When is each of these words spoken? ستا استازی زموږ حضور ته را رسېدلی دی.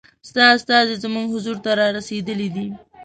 ستا 0.29 0.43
استازی 0.57 0.95
زموږ 1.03 1.25
حضور 1.33 1.57
ته 1.63 1.71
را 1.79 1.87
رسېدلی 1.97 2.47
دی. 2.55 2.67